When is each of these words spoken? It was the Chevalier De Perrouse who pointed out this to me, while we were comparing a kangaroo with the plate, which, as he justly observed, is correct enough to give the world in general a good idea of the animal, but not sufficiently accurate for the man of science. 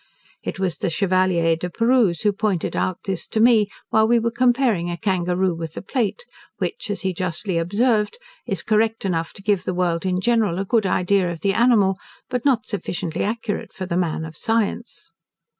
It 0.41 0.57
was 0.57 0.79
the 0.79 0.89
Chevalier 0.89 1.55
De 1.55 1.69
Perrouse 1.69 2.21
who 2.21 2.33
pointed 2.33 2.75
out 2.75 3.03
this 3.05 3.27
to 3.27 3.39
me, 3.39 3.67
while 3.91 4.07
we 4.07 4.17
were 4.17 4.31
comparing 4.31 4.89
a 4.89 4.97
kangaroo 4.97 5.53
with 5.53 5.73
the 5.73 5.83
plate, 5.83 6.25
which, 6.57 6.89
as 6.89 7.01
he 7.01 7.13
justly 7.13 7.59
observed, 7.59 8.17
is 8.47 8.63
correct 8.63 9.05
enough 9.05 9.31
to 9.33 9.43
give 9.43 9.63
the 9.63 9.75
world 9.75 10.03
in 10.03 10.19
general 10.19 10.57
a 10.57 10.65
good 10.65 10.87
idea 10.87 11.31
of 11.31 11.41
the 11.41 11.53
animal, 11.53 11.99
but 12.31 12.43
not 12.43 12.65
sufficiently 12.65 13.23
accurate 13.23 13.73
for 13.73 13.85
the 13.85 13.95
man 13.95 14.25
of 14.25 14.35
science. 14.35 15.13